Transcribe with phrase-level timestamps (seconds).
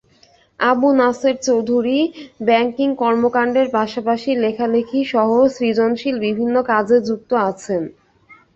[0.59, 1.99] Abu Naser Chowdhury
[2.47, 7.81] banking কর্মকাণ্ডের পাশাপাশি লেখালেখিসহ সৃজনশীল বিভিন্ন কাজে যুক্ত আছেন।